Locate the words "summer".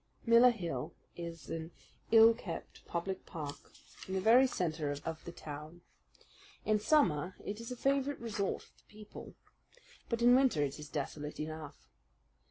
6.79-7.35